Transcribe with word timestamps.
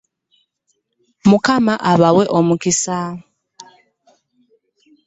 Mukamwa 1.29 1.75
abawe 1.91 2.23
omukisa. 2.37 2.99